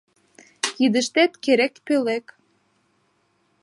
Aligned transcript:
Кидыштет 0.75 1.31
керек 1.43 1.73
пӧлек 1.85 2.25